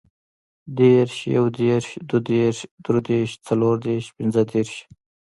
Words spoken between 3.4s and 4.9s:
څلوردېرش, پنځهدېرش